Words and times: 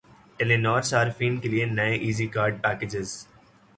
ٹیلی 0.37 0.55
نار 0.57 0.81
صارفین 0.91 1.33
کے 1.41 1.49
لیے 1.49 1.65
نئے 1.67 1.93
ایزی 1.97 2.27
کارڈ 2.35 2.61
پیکجز 2.63 3.09